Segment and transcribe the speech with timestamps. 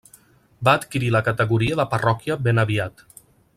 [0.67, 3.07] Va adquirir la categoria de parròquia ben aviat.